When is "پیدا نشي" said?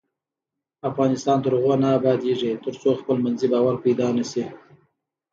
3.85-4.43